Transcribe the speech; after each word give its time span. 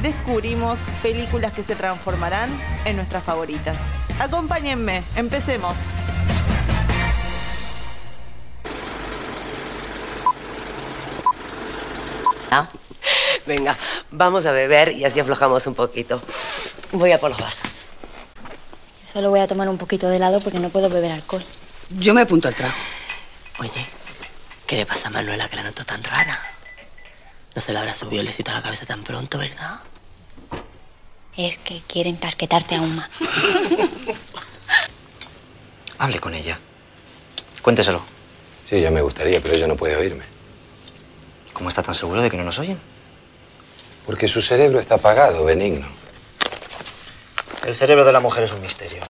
descubrimos 0.00 0.78
películas 1.02 1.52
que 1.52 1.62
se 1.62 1.76
transformarán 1.76 2.50
en 2.84 2.96
nuestras 2.96 3.22
favoritas. 3.22 3.76
Acompáñenme, 4.18 5.02
empecemos. 5.16 5.76
¿Ah? 12.50 12.68
Venga, 13.46 13.76
vamos 14.10 14.46
a 14.46 14.52
beber 14.52 14.92
y 14.92 15.04
así 15.04 15.20
aflojamos 15.20 15.66
un 15.66 15.74
poquito. 15.74 16.22
Voy 16.92 17.12
a 17.12 17.18
por 17.18 17.30
los 17.30 17.40
vasos. 17.40 17.62
Solo 19.12 19.30
voy 19.30 19.40
a 19.40 19.46
tomar 19.46 19.68
un 19.68 19.78
poquito 19.78 20.08
de 20.08 20.16
helado 20.16 20.40
porque 20.40 20.58
no 20.58 20.68
puedo 20.68 20.88
beber 20.88 21.12
alcohol. 21.12 21.42
Yo 21.90 22.14
me 22.14 22.22
apunto 22.22 22.48
al 22.48 22.54
trago. 22.54 22.74
Oye, 23.58 23.86
¿qué 24.66 24.76
le 24.76 24.86
pasa 24.86 25.08
a 25.08 25.10
Manuela 25.10 25.48
que 25.48 25.56
la 25.56 25.64
noto 25.64 25.84
tan 25.84 26.02
rara? 26.02 26.38
No 27.54 27.60
se 27.62 27.72
le 27.72 27.78
habrá 27.78 27.94
subido 27.94 28.22
el 28.22 28.28
a 28.28 28.52
la 28.52 28.62
cabeza 28.62 28.86
tan 28.86 29.04
pronto, 29.04 29.38
¿verdad? 29.38 29.80
Es 31.36 31.58
que 31.58 31.82
quieren 31.86 32.16
casquetarte 32.16 32.76
aún 32.76 32.96
más. 32.96 33.10
Hable 35.98 36.18
con 36.18 36.34
ella. 36.34 36.58
Cuénteselo. 37.62 38.02
Sí, 38.68 38.80
ya 38.80 38.90
me 38.90 39.02
gustaría, 39.02 39.40
pero 39.40 39.54
ella 39.54 39.66
no 39.66 39.76
puede 39.76 39.96
oírme. 39.96 40.24
¿Cómo 41.52 41.68
está 41.68 41.82
tan 41.82 41.94
seguro 41.94 42.22
de 42.22 42.30
que 42.30 42.36
no 42.36 42.44
nos 42.44 42.58
oyen? 42.58 42.80
Porque 44.06 44.26
su 44.28 44.42
cerebro 44.42 44.80
está 44.80 44.96
apagado, 44.96 45.44
benigno. 45.44 45.86
El 47.64 47.74
cerebro 47.74 48.04
de 48.04 48.12
la 48.12 48.20
mujer 48.20 48.44
es 48.44 48.52
un 48.52 48.60
misterio. 48.60 49.02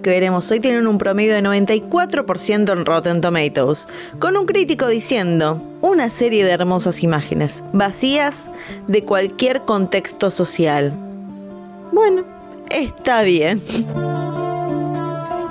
Que 0.00 0.10
veremos 0.10 0.50
hoy 0.50 0.60
tienen 0.60 0.86
un 0.86 0.98
promedio 0.98 1.34
de 1.34 1.42
94% 1.42 2.72
en 2.72 2.86
Rotten 2.86 3.20
Tomatoes, 3.20 3.88
con 4.18 4.36
un 4.36 4.46
crítico 4.46 4.88
diciendo, 4.88 5.62
una 5.80 6.10
serie 6.10 6.44
de 6.44 6.50
hermosas 6.50 7.02
imágenes, 7.02 7.62
vacías 7.72 8.50
de 8.88 9.02
cualquier 9.02 9.62
contexto 9.62 10.30
social. 10.30 10.92
Bueno, 11.92 12.24
está 12.70 13.22
bien. 13.22 13.62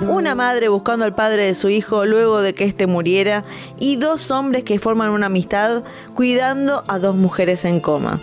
Una 0.08 0.34
madre 0.34 0.68
buscando 0.68 1.04
al 1.04 1.14
padre 1.14 1.44
de 1.44 1.54
su 1.54 1.68
hijo 1.68 2.04
luego 2.04 2.42
de 2.42 2.54
que 2.54 2.64
éste 2.64 2.86
muriera 2.86 3.44
y 3.78 3.96
dos 3.96 4.30
hombres 4.30 4.64
que 4.64 4.78
forman 4.78 5.10
una 5.10 5.26
amistad 5.26 5.84
cuidando 6.14 6.82
a 6.88 6.98
dos 6.98 7.14
mujeres 7.14 7.64
en 7.64 7.78
coma 7.80 8.20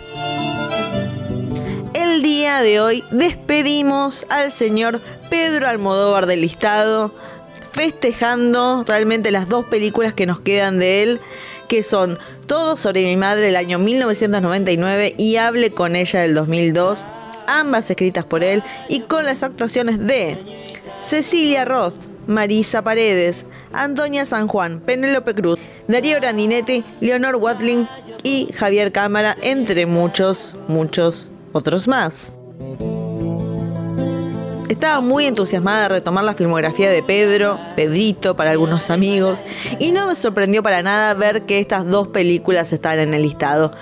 el 2.20 2.22
día 2.22 2.60
de 2.60 2.80
hoy 2.80 3.04
despedimos 3.10 4.26
al 4.28 4.52
señor 4.52 5.00
Pedro 5.30 5.68
Almodóvar 5.68 6.26
del 6.26 6.42
listado, 6.42 7.12
festejando 7.72 8.84
realmente 8.86 9.30
las 9.30 9.48
dos 9.48 9.64
películas 9.64 10.12
que 10.12 10.26
nos 10.26 10.40
quedan 10.40 10.78
de 10.78 11.02
él, 11.02 11.20
que 11.68 11.82
son 11.82 12.18
Todo 12.46 12.76
sobre 12.76 13.04
mi 13.04 13.16
madre 13.16 13.46
del 13.46 13.56
año 13.56 13.78
1999 13.78 15.14
y 15.16 15.36
Hable 15.36 15.70
con 15.70 15.94
ella 15.94 16.20
del 16.20 16.34
2002, 16.34 17.06
ambas 17.46 17.88
escritas 17.88 18.24
por 18.24 18.42
él 18.42 18.62
y 18.88 19.00
con 19.00 19.24
las 19.24 19.44
actuaciones 19.44 20.00
de 20.00 20.36
Cecilia 21.04 21.64
Roth, 21.64 21.94
Marisa 22.26 22.82
Paredes, 22.82 23.46
Antonia 23.72 24.26
San 24.26 24.48
Juan, 24.48 24.80
Penélope 24.80 25.34
Cruz, 25.34 25.58
Darío 25.86 26.16
Grandinetti, 26.16 26.82
Leonor 27.00 27.36
Watling 27.36 27.88
y 28.24 28.52
Javier 28.52 28.90
Cámara, 28.90 29.36
entre 29.42 29.86
muchos, 29.86 30.56
muchos 30.66 31.30
otros 31.52 31.86
más. 31.86 32.34
Estaba 34.70 35.00
muy 35.00 35.26
entusiasmada 35.26 35.82
de 35.82 35.88
retomar 35.88 36.22
la 36.22 36.32
filmografía 36.32 36.88
de 36.88 37.02
Pedro, 37.02 37.58
Pedrito 37.74 38.36
para 38.36 38.52
algunos 38.52 38.88
amigos, 38.88 39.40
y 39.80 39.90
no 39.90 40.06
me 40.06 40.14
sorprendió 40.14 40.62
para 40.62 40.80
nada 40.80 41.12
ver 41.14 41.42
que 41.42 41.58
estas 41.58 41.84
dos 41.84 42.06
películas 42.06 42.72
están 42.72 43.00
en 43.00 43.12
el 43.12 43.22
listado. 43.22 43.72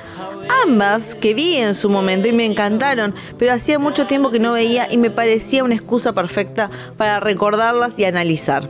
Ambas 0.64 1.14
que 1.14 1.34
vi 1.34 1.56
en 1.56 1.74
su 1.74 1.90
momento 1.90 2.26
y 2.26 2.32
me 2.32 2.46
encantaron, 2.46 3.14
pero 3.36 3.52
hacía 3.52 3.78
mucho 3.78 4.06
tiempo 4.06 4.30
que 4.30 4.38
no 4.38 4.52
veía 4.52 4.90
y 4.90 4.96
me 4.96 5.10
parecía 5.10 5.62
una 5.62 5.74
excusa 5.74 6.14
perfecta 6.14 6.70
para 6.96 7.20
recordarlas 7.20 7.98
y 7.98 8.06
analizar. 8.06 8.66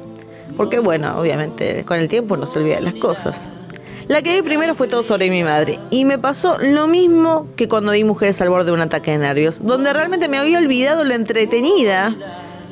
Porque 0.57 0.81
bueno, 0.81 1.21
obviamente 1.21 1.85
con 1.85 2.01
el 2.01 2.09
tiempo 2.09 2.37
no 2.37 2.47
se 2.47 2.59
olvidan 2.59 2.83
las 2.83 2.95
cosas. 2.95 3.49
La 4.09 4.23
que 4.23 4.35
vi 4.35 4.43
primero 4.43 4.75
fue 4.75 4.89
todo 4.89 5.03
sobre 5.03 5.29
mi 5.29 5.45
madre. 5.45 5.79
Y 5.91 6.07
me 6.07 6.19
pasó 6.19 6.57
lo 6.63 6.87
mismo 6.87 7.47
que 7.57 7.69
cuando 7.69 7.93
vi 7.93 8.05
Mujeres 8.05 8.41
al 8.41 8.49
borde 8.49 8.67
de 8.67 8.73
un 8.73 8.81
ataque 8.81 9.11
de 9.11 9.19
nervios, 9.19 9.61
donde 9.63 9.93
realmente 9.93 10.29
me 10.29 10.39
había 10.39 10.59
olvidado 10.59 11.05
la 11.05 11.15
entretenida. 11.15 12.17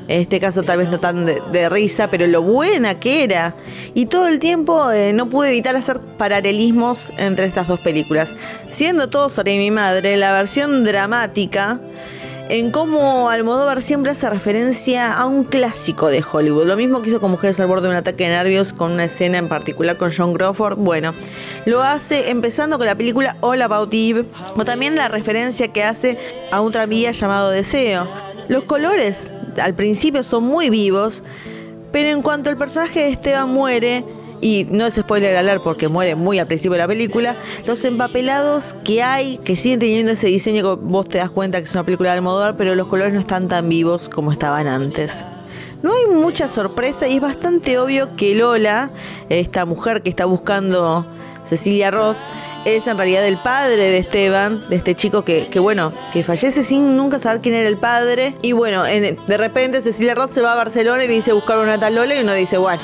En 0.08 0.20
este 0.22 0.41
caso 0.41 0.62
tal 0.62 0.78
vez 0.78 0.88
no 0.88 0.98
tan 0.98 1.26
de, 1.26 1.69
risa, 1.69 2.08
pero 2.08 2.26
lo 2.26 2.41
buena 2.41 2.98
que 2.98 3.22
era. 3.22 3.54
Y 3.92 4.06
todo 4.06 4.28
el 4.28 4.38
tiempo 4.38 4.91
eh, 4.91 5.12
no 5.12 5.28
pude 5.28 5.50
evitar 5.50 5.76
hacer 5.76 6.00
paralelismos 6.00 7.12
entre 7.19 7.44
estas 7.44 7.69
dos 7.69 7.80
películas. 7.80 8.34
Siendo 8.70 9.10
todo 9.10 9.28
sobre 9.28 9.58
mi 9.58 9.70
madre, 9.70 10.16
la 10.16 10.32
versión 10.32 10.84
dramática 10.84 11.80
en 12.48 12.70
cómo 12.70 13.28
Almodóvar 13.28 13.82
siempre 13.82 14.12
hace 14.12 14.30
referencia 14.30 15.12
a 15.12 15.26
un 15.26 15.44
clásico 15.44 16.08
de 16.08 16.22
Hollywood. 16.22 16.66
Lo 16.66 16.76
mismo 16.76 17.02
que 17.02 17.08
hizo 17.08 17.20
con 17.20 17.30
Mujeres 17.30 17.58
al 17.58 17.66
borde 17.66 17.88
de 17.88 17.90
un 17.90 17.96
ataque 17.96 18.24
de 18.24 18.30
nervios 18.30 18.72
con 18.72 18.92
una 18.92 19.04
escena 19.04 19.38
en 19.38 19.48
particular 19.48 19.96
con 19.96 20.12
John 20.16 20.34
Crawford. 20.34 20.78
Bueno, 20.78 21.12
lo 21.64 21.82
hace 21.82 22.30
empezando 22.30 22.78
con 22.78 22.86
la 22.86 22.94
película 22.94 23.36
All 23.40 23.62
About 23.62 23.92
Eve 23.92 24.26
o 24.56 24.64
también 24.64 24.94
la 24.94 25.08
referencia 25.08 25.72
que 25.72 25.82
hace 25.82 26.18
a 26.52 26.60
un 26.60 26.70
tranvía 26.70 27.10
llamado 27.12 27.50
Deseo. 27.50 28.06
Los 28.48 28.64
colores 28.64 29.30
al 29.60 29.74
principio 29.74 30.22
son 30.22 30.44
muy 30.44 30.70
vivos, 30.70 31.24
pero 31.90 32.10
en 32.10 32.22
cuanto 32.22 32.50
el 32.50 32.56
personaje 32.56 33.00
de 33.00 33.08
Esteban 33.08 33.48
muere, 33.48 34.04
y 34.46 34.64
no 34.70 34.86
es 34.86 34.94
spoiler 34.94 35.36
alert 35.36 35.60
porque 35.60 35.88
muere 35.88 36.14
muy 36.14 36.38
al 36.38 36.46
principio 36.46 36.74
de 36.74 36.78
la 36.78 36.86
película, 36.86 37.34
los 37.66 37.84
empapelados 37.84 38.76
que 38.84 39.02
hay, 39.02 39.38
que 39.38 39.56
siguen 39.56 39.80
teniendo 39.80 40.12
ese 40.12 40.28
diseño 40.28 40.62
que 40.62 40.82
vos 40.84 41.08
te 41.08 41.18
das 41.18 41.30
cuenta 41.30 41.58
que 41.58 41.64
es 41.64 41.74
una 41.74 41.82
película 41.82 42.12
de 42.12 42.18
Almodóvar, 42.18 42.56
pero 42.56 42.76
los 42.76 42.86
colores 42.86 43.12
no 43.12 43.18
están 43.18 43.48
tan 43.48 43.68
vivos 43.68 44.08
como 44.08 44.30
estaban 44.30 44.68
antes. 44.68 45.12
No 45.82 45.92
hay 45.94 46.06
mucha 46.06 46.46
sorpresa 46.46 47.08
y 47.08 47.16
es 47.16 47.20
bastante 47.20 47.76
obvio 47.76 48.14
que 48.14 48.36
Lola, 48.36 48.92
esta 49.28 49.66
mujer 49.66 50.02
que 50.02 50.10
está 50.10 50.26
buscando 50.26 51.04
Cecilia 51.44 51.90
Roth, 51.90 52.16
es 52.64 52.86
en 52.86 52.98
realidad 52.98 53.26
el 53.26 53.38
padre 53.38 53.90
de 53.90 53.98
Esteban, 53.98 54.64
de 54.68 54.76
este 54.76 54.94
chico 54.94 55.24
que, 55.24 55.48
bueno, 55.58 55.92
que 56.12 56.22
fallece 56.24 56.62
sin 56.62 56.96
nunca 56.96 57.18
saber 57.18 57.40
quién 57.40 57.54
era 57.54 57.68
el 57.68 57.76
padre. 57.76 58.34
Y 58.42 58.52
bueno, 58.52 58.84
de 58.84 59.36
repente 59.36 59.80
Cecilia 59.82 60.14
Roth 60.14 60.32
se 60.32 60.40
va 60.40 60.52
a 60.52 60.56
Barcelona 60.56 61.04
y 61.04 61.08
dice 61.08 61.32
buscar 61.32 61.58
una 61.58 61.78
tal 61.78 61.96
Lola 61.96 62.14
y 62.16 62.20
uno 62.20 62.32
dice, 62.32 62.58
bueno, 62.58 62.82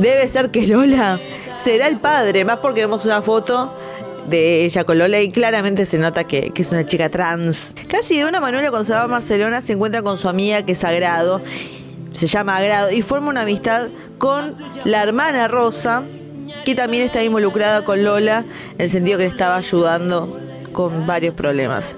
debe 0.00 0.28
ser 0.28 0.50
que 0.50 0.66
Lola 0.66 1.20
será 1.62 1.86
el 1.86 1.98
padre, 1.98 2.44
más 2.44 2.58
porque 2.58 2.80
vemos 2.80 3.04
una 3.04 3.22
foto 3.22 3.72
de 4.28 4.64
ella 4.64 4.84
con 4.84 4.98
Lola 4.98 5.20
y 5.20 5.30
claramente 5.30 5.84
se 5.84 5.98
nota 5.98 6.24
que, 6.24 6.52
es 6.54 6.72
una 6.72 6.86
chica 6.86 7.10
trans. 7.10 7.74
Casi 7.88 8.18
de 8.18 8.24
una 8.24 8.40
manera 8.40 8.70
cuando 8.70 8.84
se 8.84 8.92
Barcelona 8.92 9.60
se 9.60 9.74
encuentra 9.74 10.02
con 10.02 10.18
su 10.18 10.28
amiga 10.28 10.64
que 10.64 10.72
es 10.72 10.84
Agrado, 10.84 11.42
se 12.14 12.26
llama 12.26 12.56
Agrado 12.56 12.90
y 12.90 13.02
forma 13.02 13.28
una 13.28 13.42
amistad 13.42 13.88
con 14.18 14.54
la 14.84 15.02
hermana 15.02 15.48
Rosa, 15.48 16.02
que 16.64 16.74
también 16.74 17.04
está 17.04 17.22
involucrada 17.22 17.84
con 17.84 18.02
Lola, 18.02 18.44
en 18.74 18.80
el 18.80 18.90
sentido 18.90 19.18
que 19.18 19.24
le 19.24 19.30
estaba 19.30 19.56
ayudando 19.56 20.38
con 20.72 21.06
varios 21.06 21.34
problemas. 21.34 21.96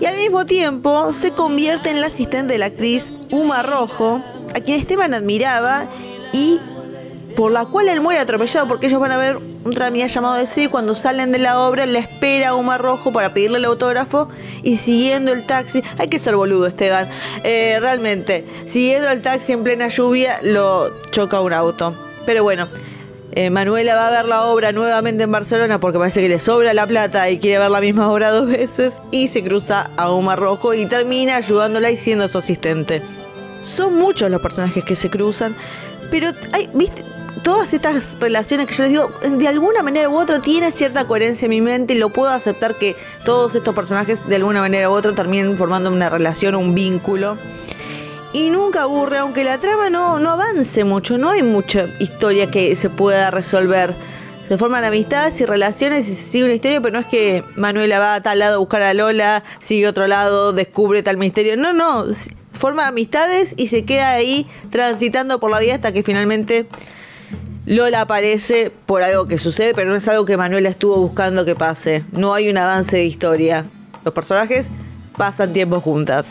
Y 0.00 0.06
al 0.06 0.16
mismo 0.16 0.44
tiempo 0.44 1.12
se 1.12 1.30
convierte 1.30 1.90
en 1.90 2.00
la 2.00 2.08
asistente 2.08 2.54
de 2.54 2.58
la 2.58 2.66
actriz 2.66 3.12
Uma 3.30 3.62
Rojo, 3.62 4.20
a 4.54 4.60
quien 4.60 4.80
Esteban 4.80 5.14
admiraba 5.14 5.86
y 6.32 6.58
por 7.34 7.52
la 7.52 7.66
cual 7.66 7.88
él 7.88 8.00
muere 8.00 8.20
atropellado 8.20 8.68
porque 8.68 8.86
ellos 8.86 9.00
van 9.00 9.12
a 9.12 9.18
ver 9.18 9.36
un 9.36 9.72
tranvía 9.72 10.06
llamado 10.06 10.34
de 10.34 10.46
sí 10.46 10.68
cuando 10.68 10.94
salen 10.94 11.32
de 11.32 11.38
la 11.38 11.60
obra 11.60 11.86
le 11.86 11.98
espera 11.98 12.54
un 12.54 12.72
Rojo 12.78 13.12
para 13.12 13.32
pedirle 13.32 13.58
el 13.58 13.64
autógrafo 13.66 14.28
y 14.62 14.76
siguiendo 14.76 15.32
el 15.32 15.44
taxi, 15.44 15.82
hay 15.98 16.08
que 16.08 16.18
ser 16.18 16.36
boludo 16.36 16.66
Esteban, 16.66 17.08
eh, 17.44 17.78
realmente, 17.80 18.44
siguiendo 18.66 19.10
el 19.10 19.22
taxi 19.22 19.52
en 19.52 19.62
plena 19.62 19.88
lluvia 19.88 20.40
lo 20.42 20.90
choca 21.10 21.40
un 21.40 21.52
auto. 21.52 21.94
Pero 22.24 22.42
bueno, 22.42 22.68
eh, 23.32 23.50
Manuela 23.50 23.94
va 23.94 24.08
a 24.08 24.10
ver 24.10 24.24
la 24.26 24.44
obra 24.44 24.72
nuevamente 24.72 25.24
en 25.24 25.32
Barcelona 25.32 25.80
porque 25.80 25.98
parece 25.98 26.20
que 26.20 26.28
le 26.28 26.38
sobra 26.38 26.74
la 26.74 26.86
plata 26.86 27.30
y 27.30 27.38
quiere 27.38 27.58
ver 27.58 27.70
la 27.70 27.80
misma 27.80 28.10
obra 28.10 28.30
dos 28.30 28.48
veces 28.48 28.94
y 29.10 29.28
se 29.28 29.42
cruza 29.42 29.90
a 29.96 30.12
Uma 30.12 30.36
Rojo 30.36 30.74
y 30.74 30.86
termina 30.86 31.36
ayudándola 31.36 31.90
y 31.90 31.96
siendo 31.96 32.28
su 32.28 32.38
asistente. 32.38 33.02
Son 33.62 33.96
muchos 33.96 34.30
los 34.30 34.42
personajes 34.42 34.84
que 34.84 34.96
se 34.96 35.08
cruzan, 35.08 35.56
pero 36.10 36.30
hay, 36.52 36.68
¿viste? 36.74 37.04
Todas 37.42 37.72
estas 37.72 38.18
relaciones 38.20 38.66
que 38.66 38.74
yo 38.74 38.82
les 38.84 38.92
digo, 38.92 39.10
de 39.38 39.48
alguna 39.48 39.82
manera 39.82 40.08
u 40.08 40.16
otra 40.16 40.40
tiene 40.40 40.70
cierta 40.70 41.06
coherencia 41.06 41.46
en 41.46 41.50
mi 41.50 41.60
mente 41.60 41.94
y 41.94 41.98
lo 41.98 42.10
puedo 42.10 42.30
aceptar 42.30 42.74
que 42.74 42.94
todos 43.24 43.54
estos 43.54 43.74
personajes 43.74 44.18
de 44.26 44.36
alguna 44.36 44.60
manera 44.60 44.90
u 44.90 44.92
otra 44.92 45.14
terminen 45.14 45.56
formando 45.56 45.90
una 45.90 46.08
relación, 46.08 46.54
un 46.54 46.74
vínculo. 46.74 47.36
Y 48.34 48.48
nunca 48.48 48.82
aburre, 48.82 49.18
aunque 49.18 49.44
la 49.44 49.58
trama 49.58 49.90
no, 49.90 50.18
no 50.18 50.30
avance 50.30 50.84
mucho, 50.84 51.18
no 51.18 51.30
hay 51.30 51.42
mucha 51.42 51.86
historia 51.98 52.50
que 52.50 52.74
se 52.76 52.88
pueda 52.88 53.30
resolver. 53.30 53.92
Se 54.48 54.56
forman 54.56 54.84
amistades 54.84 55.40
y 55.40 55.44
relaciones 55.44 56.08
y 56.08 56.14
se 56.14 56.22
sigue 56.30 56.44
una 56.44 56.54
historia, 56.54 56.80
pero 56.80 56.92
no 56.94 57.00
es 57.00 57.06
que 57.06 57.44
Manuela 57.56 57.98
va 57.98 58.14
a 58.14 58.22
tal 58.22 58.38
lado 58.38 58.56
a 58.56 58.58
buscar 58.58 58.82
a 58.82 58.94
Lola, 58.94 59.44
sigue 59.60 59.86
otro 59.86 60.06
lado, 60.06 60.52
descubre 60.52 61.02
tal 61.02 61.18
misterio. 61.18 61.56
No, 61.56 61.72
no, 61.74 62.06
forma 62.52 62.86
amistades 62.86 63.54
y 63.56 63.66
se 63.66 63.84
queda 63.84 64.12
ahí 64.12 64.46
transitando 64.70 65.38
por 65.38 65.50
la 65.50 65.58
vida 65.58 65.74
hasta 65.74 65.92
que 65.92 66.02
finalmente 66.02 66.66
Lola 67.64 68.00
aparece 68.00 68.72
por 68.86 69.04
algo 69.04 69.26
que 69.26 69.38
sucede, 69.38 69.72
pero 69.72 69.90
no 69.90 69.96
es 69.96 70.08
algo 70.08 70.24
que 70.24 70.36
Manuela 70.36 70.68
estuvo 70.68 70.96
buscando 70.96 71.44
que 71.44 71.54
pase. 71.54 72.02
No 72.10 72.34
hay 72.34 72.50
un 72.50 72.58
avance 72.58 72.96
de 72.96 73.04
historia. 73.04 73.64
Los 74.04 74.12
personajes 74.12 74.66
pasan 75.16 75.52
tiempo 75.52 75.80
juntas. 75.80 76.26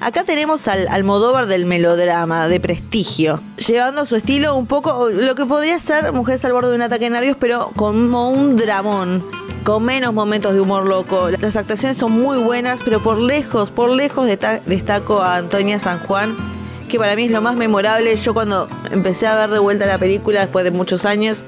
Acá 0.00 0.22
tenemos 0.22 0.68
al 0.68 0.86
Almodóvar 0.88 1.46
del 1.46 1.64
melodrama, 1.64 2.46
de 2.48 2.60
prestigio, 2.60 3.40
llevando 3.56 4.04
su 4.04 4.16
estilo 4.16 4.56
un 4.56 4.66
poco 4.66 5.08
lo 5.10 5.34
que 5.34 5.44
podría 5.44 5.78
ser 5.78 6.12
Mujeres 6.12 6.44
al 6.44 6.52
borde 6.52 6.70
de 6.70 6.76
un 6.76 6.82
ataque 6.82 7.04
de 7.04 7.10
nervios, 7.10 7.36
pero 7.38 7.70
como 7.76 8.30
un 8.30 8.56
dramón, 8.56 9.24
con 9.64 9.84
menos 9.84 10.12
momentos 10.12 10.54
de 10.54 10.60
humor 10.60 10.88
loco. 10.88 11.30
Las 11.30 11.56
actuaciones 11.56 11.96
son 11.96 12.12
muy 12.12 12.38
buenas, 12.38 12.80
pero 12.84 13.02
por 13.02 13.18
lejos, 13.18 13.70
por 13.70 13.90
lejos 13.90 14.28
destaco 14.66 15.20
a 15.20 15.36
Antonia 15.36 15.78
San 15.78 16.00
Juan 16.06 16.36
que 16.92 16.98
para 16.98 17.16
mí 17.16 17.24
es 17.24 17.30
lo 17.30 17.40
más 17.40 17.56
memorable. 17.56 18.14
Yo 18.16 18.34
cuando 18.34 18.68
empecé 18.90 19.26
a 19.26 19.34
ver 19.34 19.48
de 19.48 19.58
vuelta 19.58 19.86
la 19.86 19.96
película 19.96 20.40
después 20.40 20.62
de 20.62 20.70
muchos 20.70 21.06
años, 21.06 21.42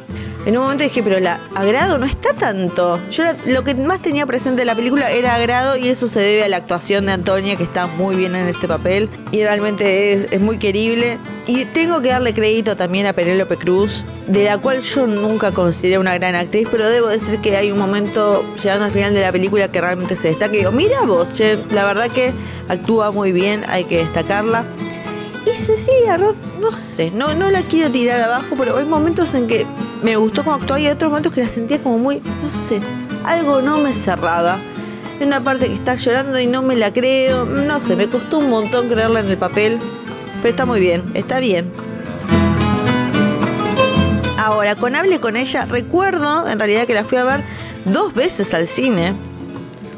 en 0.46 0.56
un 0.56 0.62
momento 0.62 0.84
dije, 0.84 1.02
pero 1.02 1.20
la 1.20 1.38
agrado 1.54 1.98
no 1.98 2.06
está 2.06 2.32
tanto. 2.32 2.98
Yo 3.10 3.24
lo 3.44 3.62
que 3.62 3.74
más 3.74 4.00
tenía 4.00 4.24
presente 4.24 4.62
en 4.62 4.68
la 4.68 4.74
película 4.74 5.10
era 5.10 5.34
agrado 5.34 5.76
y 5.76 5.88
eso 5.88 6.06
se 6.06 6.20
debe 6.20 6.44
a 6.44 6.48
la 6.48 6.56
actuación 6.56 7.04
de 7.04 7.12
Antonia, 7.12 7.56
que 7.56 7.62
está 7.62 7.86
muy 7.86 8.16
bien 8.16 8.34
en 8.34 8.48
este 8.48 8.66
papel 8.66 9.10
y 9.32 9.42
realmente 9.42 10.12
es, 10.34 10.40
muy 10.40 10.56
querible. 10.56 11.18
Y 11.46 11.66
tengo 11.66 12.00
que 12.00 12.08
darle 12.08 12.32
crédito 12.32 12.74
también 12.74 13.06
a 13.06 13.12
Penélope 13.12 13.58
Cruz, 13.58 14.06
de 14.26 14.44
la 14.44 14.56
cual 14.56 14.80
yo 14.80 15.06
nunca 15.06 15.52
consideré 15.52 15.98
una 15.98 16.14
gran 16.14 16.34
actriz, 16.34 16.68
pero 16.70 16.88
debo 16.88 17.08
decir 17.08 17.38
que 17.40 17.54
hay 17.58 17.70
un 17.70 17.78
momento 17.78 18.46
llegando 18.62 18.86
al 18.86 18.92
final 18.92 19.12
de 19.12 19.20
la 19.20 19.30
película 19.30 19.70
que 19.70 19.78
realmente 19.78 20.16
se 20.16 20.28
destaca. 20.28 20.54
Y 20.54 20.60
digo, 20.60 20.72
mira 20.72 21.02
vos, 21.02 21.28
la 21.70 21.84
verdad 21.84 22.10
que 22.10 22.32
actúa 22.68 23.10
muy 23.10 23.32
bien, 23.32 23.62
hay 23.68 23.84
que 23.84 23.98
destacarla. 23.98 24.64
Y 25.46 25.56
Cecilia 25.56 26.16
Roth, 26.16 26.36
no 26.60 26.72
sé, 26.72 27.10
no, 27.10 27.34
no 27.34 27.50
la 27.50 27.60
quiero 27.62 27.90
tirar 27.90 28.22
abajo, 28.22 28.54
pero 28.58 28.78
hay 28.78 28.86
momentos 28.86 29.34
en 29.34 29.46
que 29.46 29.66
me 30.02 30.16
gustó 30.16 30.42
como 30.42 30.56
actuaba 30.56 30.80
y 30.80 30.86
hay 30.86 30.92
otros 30.92 31.10
momentos 31.10 31.32
que 31.32 31.42
la 31.42 31.48
sentía 31.48 31.78
como 31.78 31.98
muy, 31.98 32.20
no 32.42 32.50
sé, 32.50 32.80
algo 33.24 33.60
no 33.60 33.78
me 33.78 33.92
cerraba. 33.92 34.58
Hay 35.20 35.26
una 35.26 35.40
parte 35.40 35.66
que 35.66 35.74
está 35.74 35.96
llorando 35.96 36.40
y 36.40 36.46
no 36.46 36.62
me 36.62 36.76
la 36.76 36.92
creo, 36.92 37.44
no 37.44 37.78
sé, 37.80 37.94
me 37.94 38.08
costó 38.08 38.38
un 38.38 38.50
montón 38.50 38.88
creerla 38.88 39.20
en 39.20 39.28
el 39.28 39.36
papel, 39.36 39.78
pero 40.40 40.48
está 40.48 40.64
muy 40.64 40.80
bien, 40.80 41.02
está 41.14 41.40
bien. 41.40 41.70
Ahora, 44.38 44.76
con 44.76 44.94
Hable 44.94 45.20
con 45.20 45.36
ella, 45.36 45.66
recuerdo 45.66 46.48
en 46.48 46.58
realidad 46.58 46.86
que 46.86 46.94
la 46.94 47.04
fui 47.04 47.18
a 47.18 47.24
ver 47.24 47.44
dos 47.84 48.14
veces 48.14 48.52
al 48.54 48.66
cine. 48.66 49.14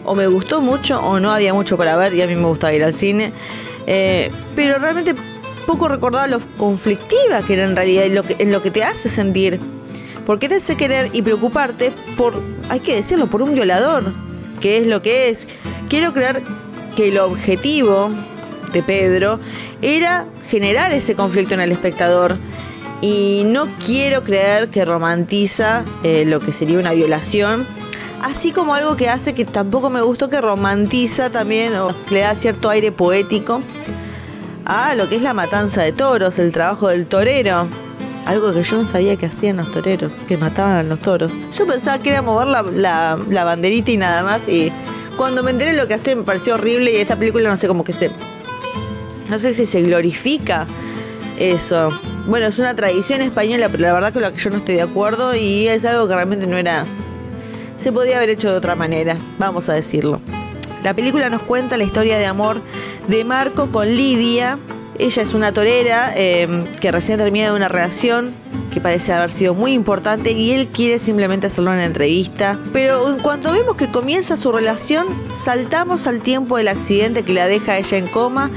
O 0.05 0.15
me 0.15 0.29
gustó 0.29 0.61
mucho 0.61 1.01
o 1.01 1.19
no 1.19 1.33
había 1.33 1.53
mucho 1.53 1.77
para 1.77 1.97
ver 1.97 2.15
y 2.15 2.23
a 2.23 2.29
mí 2.29 2.37
me 2.37 2.47
gustaba 2.47 2.73
ir 2.73 2.85
al 2.85 2.95
cine. 2.95 3.33
Eh, 3.89 4.31
pero 4.55 4.79
realmente 4.79 5.15
poco 5.67 5.89
recordaba 5.89 6.27
lo 6.27 6.39
conflictiva 6.57 7.43
que 7.47 7.55
era 7.55 7.65
en 7.65 7.77
realidad 7.77 8.07
en 8.07 8.15
lo 8.15 8.23
que, 8.23 8.37
en 8.39 8.53
lo 8.53 8.63
que 8.63 8.71
te 8.71 8.85
hace 8.85 9.09
sentir. 9.09 9.61
Porque 10.25 10.49
te 10.49 10.57
hace 10.57 10.77
querer 10.77 11.11
y 11.13 11.23
preocuparte 11.23 11.93
por, 12.17 12.41
hay 12.69 12.81
que 12.81 12.97
decirlo, 12.97 13.29
por 13.29 13.43
un 13.43 13.55
violador, 13.55 14.13
que 14.61 14.79
es 14.79 14.87
lo 14.87 15.03
que 15.03 15.29
es. 15.29 15.47
Quiero 15.89 16.13
creer 16.13 16.43
que 16.97 17.09
el 17.09 17.19
objetivo 17.19 18.11
de 18.73 18.83
Pedro 18.83 19.39
era 19.83 20.27
generar 20.51 20.93
ese 20.93 21.15
conflicto 21.15 21.55
en 21.55 21.61
el 21.61 21.73
espectador. 21.73 22.37
Y 23.03 23.43
no 23.47 23.69
quiero 23.85 24.23
creer 24.23 24.69
que 24.69 24.85
romantiza 24.85 25.85
eh, 26.03 26.25
lo 26.25 26.41
que 26.41 26.51
sería 26.51 26.79
una 26.79 26.93
violación. 26.93 27.67
Así 28.23 28.51
como 28.51 28.75
algo 28.75 28.97
que 28.97 29.09
hace 29.09 29.35
que 29.35 29.45
tampoco 29.45 29.91
me 29.91 30.01
gustó 30.01 30.29
que 30.29 30.41
romantiza 30.41 31.31
también 31.31 31.77
o 31.77 31.91
le 32.11 32.21
da 32.21 32.35
cierto 32.35 32.71
aire 32.71 32.91
poético 32.91 33.61
a 34.67 34.97
lo 34.97 35.09
que 35.09 35.17
es 35.17 35.23
la 35.23 35.33
matanza 35.33 35.83
de 35.83 35.93
toros, 35.93 36.39
el 36.39 36.53
trabajo 36.53 36.89
del 36.89 37.07
torero. 37.07 37.69
Algo 38.27 38.53
que 38.53 38.65
yo 38.65 38.83
no 38.83 38.89
sabía 38.89 39.17
que 39.17 39.27
hacían 39.27 39.59
los 39.59 39.71
toreros, 39.71 40.13
que 40.27 40.37
mataban 40.37 40.73
a 40.73 40.83
los 40.83 40.99
toros. 40.99 41.33
Yo 41.57 41.65
pensaba 41.67 42.01
que 42.01 42.11
era 42.11 42.23
mover 42.23 42.49
la, 42.49 43.17
la, 43.29 43.45
banderita 43.45 43.93
y 43.93 43.97
nada 43.97 44.25
más. 44.25 44.49
Y 44.49 44.73
cuando 45.17 45.45
me 45.45 45.53
enteré 45.53 45.75
lo 45.75 45.87
que 45.87 45.95
hacían 45.95 46.19
me 46.19 46.25
pareció 46.25 46.55
horrible. 46.55 46.93
Y 46.93 46.97
esta 46.97 47.15
película 47.15 47.49
no 47.49 47.57
sé 47.57 47.69
cómo 47.69 47.85
que 47.85 47.93
se. 47.93 48.11
No 49.31 49.39
sé 49.39 49.55
si 49.55 49.65
se 49.65 49.83
glorifica 49.83 50.67
eso. 51.39 51.91
Bueno, 52.27 52.47
es 52.47 52.59
una 52.59 52.75
tradición 52.75 53.21
española, 53.21 53.69
pero 53.71 53.85
la 53.85 53.93
verdad 53.93 54.13
que 54.13 54.19
lo 54.19 54.33
que 54.33 54.39
yo 54.39 54.51
no 54.51 54.57
estoy 54.57 54.75
de 54.75 54.83
acuerdo. 54.83 55.37
Y 55.37 55.69
es 55.69 55.85
algo 55.85 56.09
que 56.09 56.15
realmente 56.15 56.49
no 56.49 56.57
era. 56.57 56.85
Se 57.77 57.93
podía 57.93 58.17
haber 58.17 58.31
hecho 58.31 58.51
de 58.51 58.57
otra 58.57 58.75
manera, 58.75 59.17
vamos 59.39 59.69
a 59.69 59.75
decirlo. 59.75 60.21
La 60.83 60.95
película 60.95 61.31
nos 61.31 61.43
cuenta 61.43 61.77
la 61.77 61.85
historia 61.85 62.19
de 62.19 62.27
amor 62.27 62.61
de 63.09 63.25
Marco 63.25 63.71
con 63.71 63.87
Lidia. 63.89 64.59
Ella 64.99 65.23
es 65.23 65.35
una 65.35 65.53
torera 65.53 66.13
em, 66.17 66.65
que 66.81 66.91
recién 66.91 67.19
termina 67.19 67.47
de 67.47 67.57
una 67.57 67.69
relación 67.69 68.33
que 68.73 68.81
parece 68.81 69.13
haber 69.13 69.31
sido 69.31 69.55
muy 69.55 69.73
importante 69.73 70.33
y 70.33 70.53
él 70.53 70.69
quiere 70.69 70.99
simplemente 70.99 71.47
hacerlo 71.47 71.71
en 71.71 71.77
una 71.77 71.85
entrevista. 71.85 72.59
Pero 72.73 73.09
en 73.15 73.21
cuanto 73.21 73.53
vemos 73.53 73.77
que 73.77 73.89
comienza 73.89 74.37
su 74.37 74.53
relación, 74.53 75.07
saltamos 75.31 76.07
al 76.07 76.21
tiempo 76.21 76.57
del 76.57 76.69
accidente 76.69 77.23
que 77.23 77.33
la 77.33 77.47
deja 77.47 77.77
ella 77.77 77.99
en 77.99 78.07
coma 78.07 78.51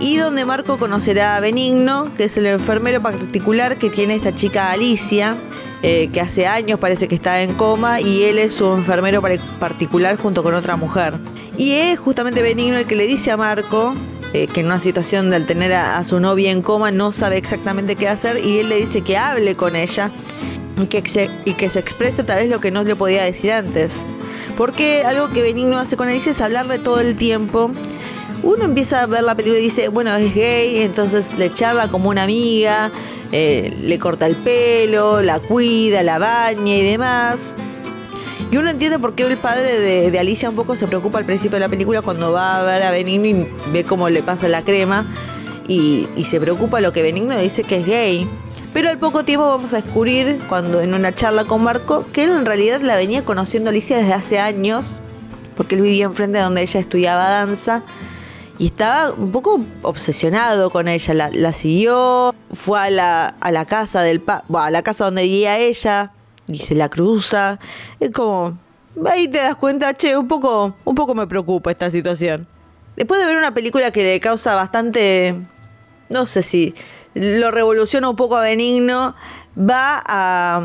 y 0.00 0.16
donde 0.16 0.44
Marco 0.44 0.78
conocerá 0.78 1.36
a 1.36 1.40
Benigno, 1.40 2.10
que 2.16 2.24
es 2.24 2.36
el 2.36 2.46
enfermero 2.46 3.00
particular 3.00 3.78
que 3.78 3.90
tiene 3.90 4.14
esta 4.14 4.34
chica 4.34 4.70
Alicia. 4.70 5.36
Eh, 5.86 6.08
que 6.10 6.22
hace 6.22 6.46
años 6.46 6.78
parece 6.78 7.08
que 7.08 7.14
está 7.14 7.42
en 7.42 7.52
coma 7.52 8.00
y 8.00 8.22
él 8.22 8.38
es 8.38 8.54
su 8.54 8.72
enfermero 8.72 9.22
particular 9.60 10.16
junto 10.16 10.42
con 10.42 10.54
otra 10.54 10.76
mujer. 10.76 11.12
Y 11.56 11.72
es 11.72 11.98
justamente 11.98 12.42
Benigno 12.42 12.76
el 12.76 12.86
que 12.86 12.96
le 12.96 13.06
dice 13.06 13.30
a 13.30 13.36
Marco 13.36 13.94
eh, 14.32 14.48
que 14.48 14.60
en 14.60 14.66
una 14.66 14.80
situación 14.80 15.30
de 15.30 15.38
tener 15.40 15.72
a, 15.72 16.02
su 16.02 16.18
novia 16.18 16.50
en 16.50 16.62
coma 16.62 16.90
no 16.90 17.12
sabe 17.12 17.36
exactamente 17.36 17.94
qué 17.94 18.08
hacer 18.08 18.44
y 18.44 18.58
él 18.58 18.68
le 18.68 18.76
dice 18.76 19.02
que 19.02 19.16
hable 19.16 19.54
con 19.54 19.76
ella 19.76 20.10
y 20.76 20.86
que 20.86 21.08
se, 21.08 21.30
y 21.44 21.54
que 21.54 21.70
se 21.70 21.78
exprese 21.78 22.24
tal 22.24 22.40
vez 22.40 22.50
lo 22.50 22.60
que 22.60 22.72
no 22.72 22.82
le 22.82 22.96
podía 22.96 23.22
decir 23.22 23.52
antes. 23.52 24.02
Porque 24.56 25.04
algo 25.04 25.28
que 25.30 25.42
Benigno 25.42 25.78
hace 25.78 25.96
con 25.96 26.08
Alicia 26.08 26.32
es 26.32 26.40
hablarle 26.40 26.78
todo 26.80 27.00
el 27.00 27.16
tiempo. 27.16 27.70
Uno 28.42 28.64
empieza 28.64 29.02
a 29.02 29.06
ver 29.06 29.22
la 29.22 29.34
película 29.34 29.60
y 29.60 29.62
dice, 29.62 29.88
bueno, 29.88 30.14
es 30.16 30.34
gay, 30.34 30.82
entonces 30.82 31.32
le 31.38 31.52
charla 31.52 31.88
como 31.88 32.10
una 32.10 32.24
amiga, 32.24 32.90
eh, 33.32 33.74
le 33.80 33.98
corta 33.98 34.26
el 34.26 34.36
pelo, 34.36 35.22
la 35.22 35.38
cuida, 35.38 36.02
la 36.02 36.18
baña 36.18 36.76
y 36.76 36.82
demás. 36.82 37.54
Y 38.54 38.56
uno 38.56 38.70
entiende 38.70 39.00
por 39.00 39.16
qué 39.16 39.24
el 39.24 39.36
padre 39.36 39.80
de, 39.80 40.16
Alicia 40.16 40.48
un 40.48 40.54
poco 40.54 40.76
se 40.76 40.86
preocupa 40.86 41.18
al 41.18 41.24
principio 41.24 41.56
de 41.56 41.60
la 41.60 41.68
película 41.68 42.02
cuando 42.02 42.30
va 42.30 42.60
a 42.60 42.62
ver 42.62 42.84
a 42.84 42.92
Benigno 42.92 43.26
y 43.26 43.48
ve 43.72 43.82
cómo 43.82 44.08
le 44.08 44.22
pasa 44.22 44.46
la 44.46 44.62
crema 44.62 45.04
y, 45.66 46.06
se 46.22 46.38
preocupa 46.38 46.80
lo 46.80 46.92
que 46.92 47.02
Benigno 47.02 47.36
dice 47.36 47.64
que 47.64 47.78
es 47.80 47.86
gay. 47.86 48.28
Pero 48.72 48.90
al 48.90 48.98
poco 48.98 49.24
tiempo 49.24 49.44
vamos 49.44 49.74
a 49.74 49.80
descubrir, 49.82 50.38
cuando 50.48 50.80
en 50.80 50.94
una 50.94 51.12
charla 51.12 51.46
con 51.46 51.64
Marco, 51.64 52.06
que 52.12 52.22
él 52.22 52.30
en 52.30 52.46
realidad 52.46 52.80
la 52.80 52.94
venía 52.94 53.24
conociendo 53.24 53.70
Alicia 53.70 53.96
desde 53.96 54.12
hace 54.12 54.38
años, 54.38 55.00
porque 55.56 55.74
él 55.74 55.80
vivía 55.80 56.04
enfrente 56.04 56.36
de 56.36 56.44
donde 56.44 56.62
ella 56.62 56.78
estudiaba 56.78 57.28
danza 57.28 57.82
y 58.56 58.66
estaba 58.66 59.14
un 59.14 59.32
poco 59.32 59.62
obsesionado 59.82 60.70
con 60.70 60.86
ella. 60.86 61.28
La, 61.32 61.52
siguió, 61.52 62.32
fue 62.52 62.78
a 62.78 62.90
la, 62.90 63.34
a 63.40 63.50
la 63.50 63.64
casa 63.64 64.02
del 64.02 64.22
a 64.28 64.70
la 64.70 64.82
casa 64.84 65.06
donde 65.06 65.24
vivía 65.24 65.58
ella, 65.58 66.12
y 66.46 66.58
se 66.58 66.74
la 66.74 66.88
cruza. 66.88 67.58
Es 68.00 68.10
como, 68.10 68.58
ahí 69.06 69.28
te 69.28 69.38
das 69.38 69.56
cuenta, 69.56 69.94
che, 69.94 70.16
un 70.16 70.28
poco, 70.28 70.74
un 70.84 70.94
poco 70.94 71.14
me 71.14 71.26
preocupa 71.26 71.70
esta 71.70 71.90
situación. 71.90 72.46
Después 72.96 73.20
de 73.20 73.26
ver 73.26 73.36
una 73.36 73.54
película 73.54 73.90
que 73.90 74.02
le 74.04 74.20
causa 74.20 74.54
bastante, 74.54 75.34
no 76.08 76.26
sé 76.26 76.42
si 76.42 76.74
lo 77.14 77.50
revoluciona 77.50 78.08
un 78.08 78.16
poco 78.16 78.36
a 78.36 78.42
Benigno, 78.42 79.14
va 79.58 80.02
a, 80.06 80.62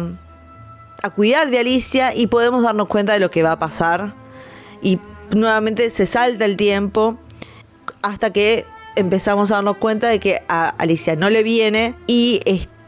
a 1.01 1.09
cuidar 1.11 1.49
de 1.49 1.59
Alicia 1.59 2.13
y 2.13 2.27
podemos 2.27 2.63
darnos 2.63 2.87
cuenta 2.87 3.13
de 3.13 3.19
lo 3.19 3.31
que 3.31 3.41
va 3.43 3.53
a 3.53 3.59
pasar. 3.59 4.13
Y 4.81 4.99
nuevamente 5.35 5.89
se 5.89 6.05
salta 6.05 6.45
el 6.45 6.55
tiempo 6.55 7.17
hasta 8.01 8.31
que 8.31 8.65
empezamos 8.95 9.51
a 9.51 9.55
darnos 9.55 9.77
cuenta 9.77 10.07
de 10.07 10.19
que 10.19 10.43
a 10.47 10.69
Alicia 10.69 11.15
no 11.15 11.29
le 11.29 11.43
viene 11.43 11.95
y 12.05 12.41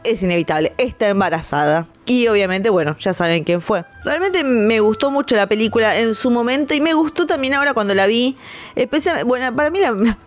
es 0.04 0.22
inevitable, 0.22 0.72
está 0.78 1.08
embarazada. 1.08 1.86
Y 2.04 2.26
obviamente, 2.26 2.68
bueno, 2.68 2.96
ya 2.98 3.12
saben 3.12 3.44
quién 3.44 3.60
fue. 3.60 3.84
Realmente 4.04 4.42
me 4.42 4.80
gustó 4.80 5.12
mucho 5.12 5.36
la 5.36 5.46
película 5.46 5.98
en 5.98 6.14
su 6.14 6.30
momento 6.30 6.74
y 6.74 6.80
me 6.80 6.94
gustó 6.94 7.26
también 7.26 7.54
ahora 7.54 7.74
cuando 7.74 7.94
la 7.94 8.06
vi. 8.06 8.36
Especialmente, 8.74 9.28
bueno, 9.28 9.54
para 9.54 9.70
mí 9.70 9.78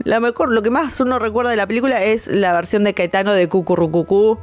la, 0.06 0.20
mejor, 0.20 0.52
lo 0.52 0.62
que 0.62 0.70
más 0.70 1.00
uno 1.02 1.20
recuerda 1.20 1.52
de 1.52 1.58
la 1.58 1.68
película 1.68 2.02
es 2.02 2.28
la 2.28 2.54
versión 2.54 2.86
de 2.86 2.94
Caetano 2.94 3.34
de 3.34 3.50
Cucurrucucú. 3.50 4.40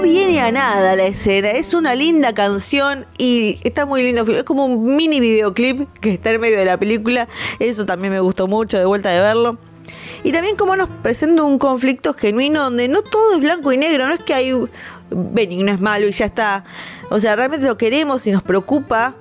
Viene 0.00 0.40
a 0.40 0.52
nada 0.52 0.96
la 0.96 1.04
escena, 1.04 1.50
es 1.50 1.74
una 1.74 1.94
linda 1.94 2.32
canción 2.34 3.06
y 3.18 3.58
está 3.64 3.86
muy 3.86 4.02
lindo. 4.02 4.22
Es 4.32 4.44
como 4.44 4.66
un 4.66 4.96
mini 4.96 5.20
videoclip 5.20 5.88
que 6.00 6.14
está 6.14 6.30
en 6.30 6.40
medio 6.40 6.58
de 6.58 6.64
la 6.64 6.78
película. 6.78 7.28
Eso 7.58 7.84
también 7.84 8.12
me 8.12 8.20
gustó 8.20 8.46
mucho 8.46 8.78
de 8.78 8.84
vuelta 8.84 9.10
de 9.10 9.20
verlo. 9.20 9.58
Y 10.24 10.32
también 10.32 10.56
como 10.56 10.76
nos 10.76 10.88
presenta 10.88 11.42
un 11.42 11.58
conflicto 11.58 12.14
genuino 12.14 12.62
donde 12.62 12.88
no 12.88 13.02
todo 13.02 13.34
es 13.34 13.40
blanco 13.40 13.72
y 13.72 13.76
negro, 13.76 14.06
no 14.06 14.14
es 14.14 14.20
que 14.20 14.34
hay 14.34 14.54
benigno 15.10 15.72
es 15.72 15.80
malo 15.80 16.06
y 16.06 16.12
ya 16.12 16.26
está. 16.26 16.64
O 17.10 17.18
sea, 17.20 17.36
realmente 17.36 17.66
lo 17.66 17.76
queremos 17.76 18.26
y 18.26 18.30
nos 18.30 18.42
preocupa, 18.42 19.14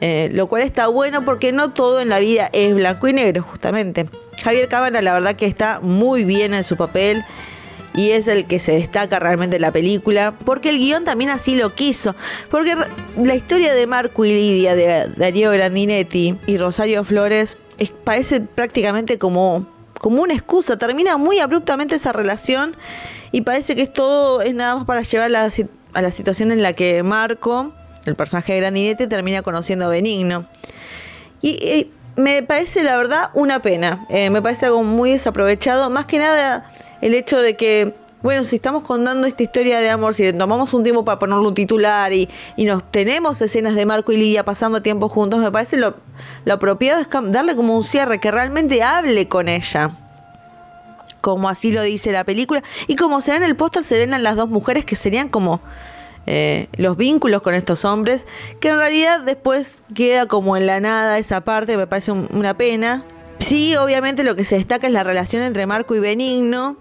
eh, 0.00 0.30
lo 0.32 0.46
cual 0.46 0.62
está 0.62 0.86
bueno 0.86 1.22
porque 1.22 1.52
no 1.52 1.72
todo 1.72 2.00
en 2.00 2.08
la 2.08 2.20
vida 2.20 2.50
es 2.52 2.74
blanco 2.74 3.08
y 3.08 3.12
negro, 3.12 3.42
justamente. 3.42 4.06
Javier 4.42 4.68
Cámara 4.68 5.02
la 5.02 5.12
verdad 5.12 5.34
que 5.34 5.46
está 5.46 5.80
muy 5.80 6.24
bien 6.24 6.54
en 6.54 6.64
su 6.64 6.76
papel 6.76 7.24
y 7.94 8.10
es 8.10 8.26
el 8.26 8.46
que 8.46 8.58
se 8.58 8.72
destaca 8.72 9.20
realmente 9.20 9.56
en 9.56 9.62
la 9.62 9.72
película, 9.72 10.34
porque 10.44 10.70
el 10.70 10.78
guion 10.78 11.04
también 11.04 11.30
así 11.30 11.54
lo 11.54 11.74
quiso, 11.74 12.14
porque 12.50 12.76
la 13.16 13.34
historia 13.34 13.72
de 13.72 13.86
Marco 13.86 14.24
y 14.24 14.34
Lidia, 14.34 14.74
de 14.74 15.08
Darío 15.16 15.52
Grandinetti 15.52 16.36
y 16.46 16.56
Rosario 16.58 17.04
Flores, 17.04 17.56
parece 18.02 18.40
prácticamente 18.40 19.18
como, 19.18 19.66
como 20.00 20.22
una 20.22 20.34
excusa, 20.34 20.76
termina 20.76 21.16
muy 21.16 21.38
abruptamente 21.38 21.94
esa 21.94 22.12
relación 22.12 22.76
y 23.30 23.42
parece 23.42 23.76
que 23.76 23.82
es 23.82 23.92
todo 23.92 24.42
es 24.42 24.54
nada 24.54 24.76
más 24.76 24.84
para 24.84 25.02
llevar 25.02 25.34
a 25.34 26.00
la 26.02 26.10
situación 26.10 26.50
en 26.50 26.62
la 26.62 26.72
que 26.72 27.02
Marco, 27.04 27.72
el 28.06 28.16
personaje 28.16 28.54
de 28.54 28.60
Grandinetti, 28.60 29.06
termina 29.06 29.42
conociendo 29.42 29.86
a 29.86 29.88
Benigno. 29.88 30.44
Y 31.40 31.90
me 32.16 32.42
parece 32.42 32.82
la 32.82 32.96
verdad 32.96 33.30
una 33.34 33.60
pena, 33.60 34.06
eh, 34.08 34.30
me 34.30 34.40
parece 34.40 34.66
algo 34.66 34.82
muy 34.82 35.12
desaprovechado, 35.12 35.90
más 35.90 36.06
que 36.06 36.18
nada 36.18 36.70
el 37.04 37.12
hecho 37.12 37.42
de 37.42 37.54
que, 37.54 37.92
bueno, 38.22 38.44
si 38.44 38.56
estamos 38.56 38.82
contando 38.82 39.26
esta 39.26 39.42
historia 39.42 39.80
de 39.80 39.90
amor, 39.90 40.14
si 40.14 40.32
tomamos 40.32 40.72
un 40.72 40.82
tiempo 40.82 41.04
para 41.04 41.18
ponerle 41.18 41.46
un 41.46 41.52
titular 41.52 42.14
y, 42.14 42.30
nos 42.56 42.90
tenemos 42.90 43.42
escenas 43.42 43.74
de 43.74 43.84
Marco 43.84 44.10
y 44.10 44.16
Lidia 44.16 44.42
pasando 44.42 44.80
tiempo 44.80 45.10
juntos, 45.10 45.40
me 45.40 45.52
parece 45.52 45.76
lo, 45.76 45.96
lo 46.46 46.54
apropiado 46.54 47.02
es 47.02 47.08
darle 47.30 47.54
como 47.56 47.76
un 47.76 47.84
cierre, 47.84 48.20
que 48.20 48.30
realmente 48.30 48.82
hable 48.82 49.28
con 49.28 49.50
ella 49.50 49.90
como 51.20 51.48
así 51.48 51.72
lo 51.72 51.82
dice 51.82 52.12
la 52.12 52.24
película. 52.24 52.62
Y 52.86 52.96
como 52.96 53.22
se 53.22 53.32
ve 53.32 53.38
en 53.38 53.44
el 53.44 53.56
póster, 53.56 53.82
se 53.82 53.98
ven 53.98 54.12
a 54.12 54.18
las 54.18 54.36
dos 54.36 54.50
mujeres 54.50 54.84
que 54.84 54.94
serían 54.94 55.30
como 55.30 55.62
eh, 56.26 56.68
los 56.76 56.96
vínculos 56.96 57.42
con 57.42 57.54
estos 57.54 57.84
hombres, 57.84 58.26
que 58.60 58.68
en 58.68 58.76
realidad 58.76 59.20
después 59.20 59.76
queda 59.94 60.26
como 60.26 60.56
en 60.56 60.66
la 60.66 60.80
nada 60.80 61.18
esa 61.18 61.42
parte, 61.42 61.76
me 61.76 61.86
parece 61.86 62.12
una 62.12 62.56
pena. 62.56 63.04
Sí, 63.40 63.76
obviamente 63.76 64.24
lo 64.24 64.36
que 64.36 64.44
se 64.44 64.56
destaca 64.56 64.86
es 64.86 64.92
la 64.92 65.04
relación 65.04 65.42
entre 65.42 65.66
Marco 65.66 65.94
y 65.94 65.98
Benigno, 65.98 66.78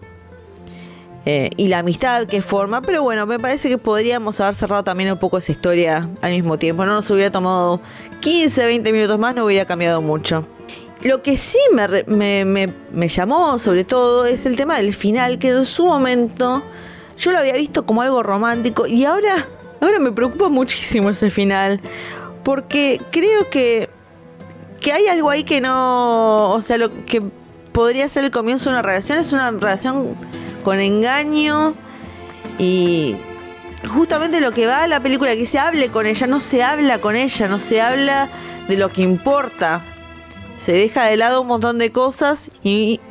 eh, 1.25 1.50
y 1.56 1.70
la 1.70 1.80
amistad 1.80 2.27
que 2.27 2.42
forma, 2.42 2.82
pero 2.82 3.01
bueno, 3.01 3.25
me 3.25 3.39
parece 3.39 3.70
que 3.70 3.77
podríamos 3.77 4.42
haber 4.42 4.56
cerrado 4.56 4.84
también 4.84 5.12
un 5.12 5.18
poco 5.18 5.38
esa 5.38 5.53
historia 5.53 6.10
al 6.22 6.32
mismo 6.32 6.58
tiempo. 6.58 6.86
No 6.86 6.96
nos 6.96 7.10
hubiera 7.12 7.32
tomado 7.32 7.80
15, 8.20 8.65
20 8.65 8.92
minutos 8.92 9.18
más, 9.18 9.34
no 9.34 9.46
hubiera 9.46 9.65
cambiado 9.65 10.01
mucho. 10.01 10.46
Lo 11.01 11.22
que 11.22 11.38
sí 11.38 11.60
me, 12.08 12.46
me, 12.46 13.08
llamó 13.08 13.60
sobre 13.60 13.84
todo 13.84 14.25
es 14.25 14.46
el 14.46 14.56
tema 14.56 14.77
del 14.77 14.94
final, 14.94 15.38
que 15.39 15.50
en 15.50 15.65
su 15.65 15.86
momento 15.86 16.62
yo 17.18 17.32
lo 17.32 17.39
había 17.39 17.56
visto 17.56 17.86
como 17.86 18.01
algo 18.01 18.24
romántico 18.24 18.86
y 18.88 19.06
ahora, 19.06 19.48
ahora 19.82 20.00
me 20.00 20.12
preocupa 20.12 20.50
muchísimo 20.50 21.10
ese 21.10 21.30
final, 21.30 21.82
porque 22.44 23.01
creo 23.12 23.50
que, 23.50 23.89
que 24.80 24.94
hay 24.94 25.08
algo 25.08 25.30
ahí 25.30 25.44
que 25.44 25.60
no, 25.60 26.51
o 26.51 26.62
sea, 26.62 26.77
lo 26.77 26.89
que 27.06 27.22
podría 27.74 28.08
ser 28.08 28.24
el 28.24 28.32
comienzo 28.32 28.70
de 28.70 28.75
una 28.75 28.82
relación 28.82 29.20
es 29.20 29.34
una 29.34 29.51
relación 29.51 30.15
con 30.63 30.79
engaño 30.79 31.75
y 32.58 33.15
justamente 33.89 34.39
lo 34.39 34.51
que 34.51 34.65
va 34.65 34.84
a 34.84 34.88
la 34.88 35.01
película, 35.01 35.36
que 35.36 35.46
se 35.46 35.60
hable 35.60 35.89
con 35.89 36.05
ella, 36.05 36.27
no 36.27 36.39
se 36.39 36.63
habla 36.63 37.00
con 37.00 37.15
ella, 37.15 37.48
no 37.48 37.58
se 37.58 37.82
habla 37.82 38.29
de 38.67 38.77
lo 38.77 38.91
que 38.91 39.01
importa. 39.01 39.82
Se 40.58 40.72
deja 40.72 41.05
de 41.05 41.17
lado 41.17 41.41
un 41.41 41.48
montón 41.48 41.77
de 41.77 41.91
cosas 41.91 42.50
y, 42.63 43.01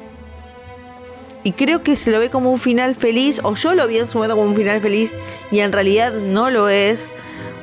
y 1.45 1.53
creo 1.53 1.83
que 1.83 1.97
se 1.97 2.11
lo 2.11 2.19
ve 2.19 2.31
como 2.31 2.51
un 2.51 2.59
final 2.59 2.95
feliz, 2.95 3.41
o 3.43 3.55
yo 3.55 3.75
lo 3.75 3.87
vi 3.87 3.99
en 3.99 4.07
su 4.07 4.19
momento 4.19 4.37
como 4.37 4.49
un 4.49 4.57
final 4.57 4.81
feliz 4.81 5.13
y 5.51 5.61
en 5.61 5.73
realidad 5.73 6.13
no 6.13 6.51
lo 6.51 6.69
es, 6.69 7.11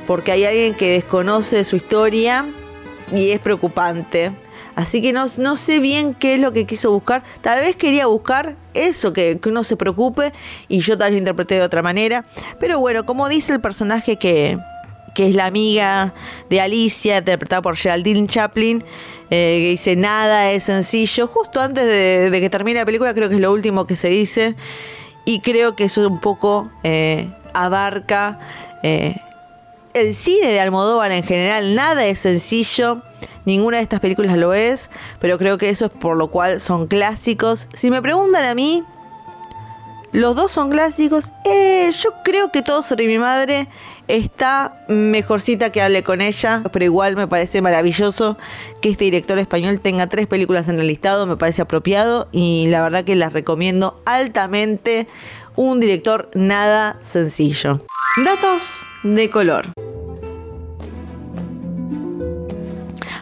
porque 0.05 0.31
hay 0.31 0.45
alguien 0.45 0.75
que 0.75 0.91
desconoce 0.91 1.63
su 1.63 1.75
historia 1.75 2.45
y 3.11 3.31
es 3.31 3.39
preocupante. 3.39 4.31
Así 4.79 5.01
que 5.01 5.11
no, 5.11 5.25
no, 5.39 5.57
sé 5.57 5.81
bien 5.81 6.13
qué 6.13 6.35
es 6.35 6.39
lo 6.39 6.53
que 6.53 6.65
quiso 6.65 6.89
buscar. 6.89 7.21
Tal 7.41 7.59
vez 7.59 7.75
quería 7.75 8.05
buscar 8.05 8.55
eso, 8.73 9.11
que, 9.11 9.37
uno 9.45 9.65
se 9.65 9.75
preocupe 9.75 10.31
y 10.69 10.79
yo 10.79 10.97
tal 10.97 11.07
vez 11.07 11.15
lo 11.15 11.17
interpreté 11.17 11.55
de 11.55 11.63
otra 11.63 11.81
manera. 11.81 12.23
Pero 12.61 12.79
bueno, 12.79 13.05
como 13.05 13.27
dice 13.27 13.51
el 13.51 13.59
personaje 13.59 14.15
que, 14.15 14.57
que 15.13 15.27
es 15.27 15.35
la 15.35 15.47
amiga 15.47 16.13
de 16.49 16.61
Alicia, 16.61 17.17
interpretada 17.17 17.61
por 17.61 17.75
Geraldine 17.75 18.25
Chaplin, 18.25 18.85
eh, 19.29 19.59
que 19.63 19.69
dice 19.71 19.97
nada 19.97 20.49
es 20.49 20.63
sencillo. 20.63 21.27
Justo 21.27 21.59
antes 21.59 21.85
de, 21.85 22.39
que 22.39 22.49
termine 22.49 22.79
la 22.79 22.85
película 22.85 23.13
creo 23.13 23.27
que 23.27 23.35
es 23.35 23.41
lo 23.41 23.51
último 23.51 23.85
que 23.85 23.97
se 23.97 24.07
dice. 24.07 24.55
Y 25.25 25.41
creo 25.41 25.75
que 25.75 25.83
eso 25.83 26.07
un 26.07 26.21
poco 26.21 26.71
eh, 26.83 27.27
abarca 27.53 28.39
eh, 28.81 29.17
el 29.93 30.15
cine 30.15 30.47
de 30.47 30.61
Almodóvar 30.61 31.11
en 31.11 31.23
general. 31.23 31.75
Nada 31.75 32.05
es 32.05 32.19
sencillo. 32.19 33.01
Ninguna 33.45 33.77
de 33.77 33.83
estas 33.83 33.99
películas 33.99 34.37
lo 34.37 34.53
es, 34.53 34.89
pero 35.19 35.37
creo 35.37 35.57
que 35.57 35.69
eso 35.69 35.85
es 35.85 35.91
por 35.91 36.17
lo 36.17 36.27
cual 36.29 36.59
son 36.59 36.87
clásicos. 36.87 37.67
Si 37.73 37.89
me 37.89 38.01
preguntan 38.01 38.45
a 38.45 38.55
mí, 38.55 38.83
los 40.11 40.35
dos 40.35 40.51
son 40.51 40.69
clásicos. 40.69 41.31
Eh, 41.45 41.91
yo 41.99 42.13
creo 42.23 42.51
que 42.51 42.61
todo 42.61 42.83
sobre 42.83 43.07
mi 43.07 43.17
madre 43.17 43.67
está 44.07 44.83
mejorcita 44.87 45.71
que 45.71 45.81
hable 45.81 46.03
con 46.03 46.21
ella, 46.21 46.63
pero 46.71 46.85
igual 46.85 47.15
me 47.15 47.27
parece 47.27 47.61
maravilloso 47.61 48.37
que 48.81 48.89
este 48.89 49.05
director 49.05 49.37
español 49.37 49.79
tenga 49.81 50.07
tres 50.07 50.27
películas 50.27 50.67
en 50.67 50.79
el 50.79 50.87
listado, 50.87 51.27
me 51.27 51.37
parece 51.37 51.61
apropiado 51.61 52.27
y 52.31 52.67
la 52.67 52.81
verdad 52.81 53.03
que 53.03 53.15
las 53.15 53.33
recomiendo 53.33 54.01
altamente. 54.05 55.07
Un 55.55 55.79
director 55.79 56.29
nada 56.33 56.97
sencillo. 57.01 57.85
Datos 58.23 58.81
de 59.03 59.29
color. 59.29 59.69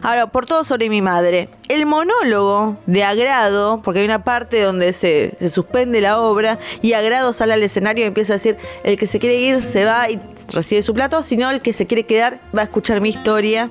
Ahora, 0.07 0.27
por 0.27 0.45
todo 0.45 0.63
sobre 0.63 0.87
mi 0.89 1.01
madre. 1.01 1.49
El 1.67 1.85
monólogo 1.85 2.77
de 2.85 3.03
Agrado, 3.03 3.81
porque 3.83 3.99
hay 3.99 4.05
una 4.05 4.23
parte 4.23 4.61
donde 4.61 4.93
se, 4.93 5.35
suspende 5.53 5.99
la 5.99 6.21
obra 6.21 6.59
y 6.81 6.93
Agrado 6.93 7.33
sale 7.33 7.51
al 7.51 7.61
escenario 7.61 8.05
y 8.05 8.07
empieza 8.07 8.31
a 8.31 8.37
decir, 8.37 8.55
el 8.85 8.97
que 8.97 9.05
se 9.05 9.19
quiere 9.19 9.35
ir 9.35 9.61
se 9.61 9.83
va 9.83 10.09
y 10.09 10.17
recibe 10.47 10.81
su 10.81 10.93
plato, 10.93 11.23
sino 11.23 11.51
el 11.51 11.59
que 11.59 11.73
se 11.73 11.87
quiere 11.87 12.05
quedar 12.05 12.39
va 12.57 12.61
a 12.61 12.63
escuchar 12.63 13.01
mi 13.01 13.09
historia 13.09 13.69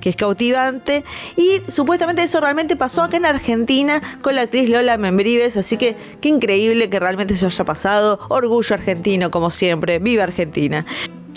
que 0.00 0.10
es 0.10 0.16
cautivante. 0.16 1.04
Y 1.36 1.62
supuestamente 1.68 2.24
eso 2.24 2.40
realmente 2.40 2.74
pasó 2.74 3.04
acá 3.04 3.16
en 3.16 3.26
Argentina 3.26 4.02
con 4.20 4.34
la 4.34 4.42
actriz 4.42 4.68
Lola 4.68 4.98
Membrives. 4.98 5.56
Así 5.56 5.76
que 5.76 5.94
qué 6.20 6.28
increíble 6.28 6.90
que 6.90 6.98
realmente 6.98 7.36
se 7.36 7.46
haya 7.46 7.64
pasado. 7.64 8.18
Orgullo 8.30 8.74
argentino, 8.74 9.30
como 9.30 9.52
siempre. 9.52 10.00
Viva 10.00 10.24
Argentina. 10.24 10.84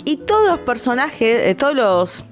Y 0.04 0.16
todos 0.16 0.48
los 0.50 0.58
personajes, 0.58 1.46
eh, 1.46 1.54
todos 1.54 1.76
los 1.76 2.24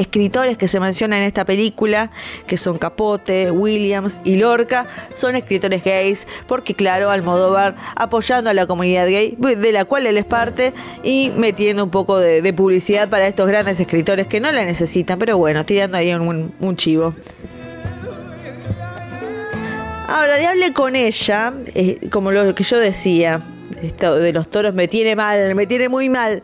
escritores 0.00 0.56
que 0.56 0.68
se 0.68 0.80
mencionan 0.80 1.20
en 1.20 1.24
esta 1.26 1.44
película, 1.44 2.10
que 2.46 2.56
son 2.56 2.78
Capote, 2.78 3.50
Williams 3.50 4.20
y 4.24 4.36
Lorca, 4.36 4.86
son 5.14 5.36
escritores 5.36 5.84
gays, 5.84 6.26
porque 6.46 6.74
claro, 6.74 7.10
Almodóvar 7.10 7.76
apoyando 7.96 8.50
a 8.50 8.54
la 8.54 8.66
comunidad 8.66 9.06
gay, 9.06 9.36
de 9.38 9.72
la 9.72 9.84
cual 9.84 10.06
él 10.06 10.16
es 10.16 10.24
parte, 10.24 10.72
y 11.02 11.32
metiendo 11.36 11.84
un 11.84 11.90
poco 11.90 12.18
de, 12.18 12.50
publicidad 12.50 13.08
para 13.08 13.28
estos 13.28 13.46
grandes 13.46 13.78
escritores 13.78 14.26
que 14.26 14.40
no 14.40 14.50
la 14.50 14.64
necesitan, 14.64 15.18
pero 15.18 15.38
bueno, 15.38 15.64
tirando 15.64 15.96
ahí 15.96 16.12
un, 16.12 16.52
un 16.58 16.76
chivo. 16.76 17.14
Ahora, 20.08 20.36
de 20.36 20.46
hable 20.46 20.72
con 20.72 20.96
ella, 20.96 21.54
eh, 21.74 22.08
como 22.10 22.32
lo 22.32 22.52
que 22.56 22.64
yo 22.64 22.80
decía, 22.80 23.40
esto 23.80 24.16
de 24.16 24.32
los 24.32 24.50
toros 24.50 24.74
me 24.74 24.88
tiene 24.88 25.14
mal, 25.14 25.54
me 25.54 25.66
tiene 25.66 25.88
muy 25.88 26.08
mal. 26.08 26.42